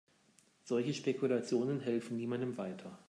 Solche 0.63 0.95
Spekulationen 0.95 1.79
helfen 1.81 2.17
niemandem 2.17 2.57
weiter. 2.57 2.97